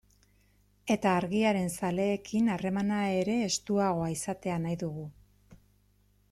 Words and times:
Eta 0.93 1.11
Argiaren 1.17 1.69
zaleekin 1.75 2.49
harremana 2.55 3.03
ere 3.19 3.37
estuagoa 3.51 4.09
izatea 4.15 4.57
nahi 4.65 4.81
dugu. 4.87 5.07